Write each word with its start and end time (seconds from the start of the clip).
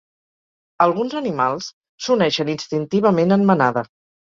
Alguns 0.85 1.13
animals 1.21 1.69
s"uneixen 2.07 2.53
instintivament 2.59 3.41
en 3.41 3.51
manada. 3.55 3.91